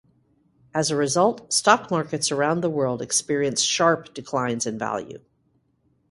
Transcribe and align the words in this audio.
As 0.73 0.89
a 0.89 0.95
result, 0.95 1.53
stock 1.53 1.91
markets 1.91 2.31
around 2.31 2.61
the 2.61 2.71
world 2.71 3.03
experienced 3.03 3.67
sharp 3.67 4.11
declines 4.15 4.65
in 4.65 4.79
value. 4.79 5.19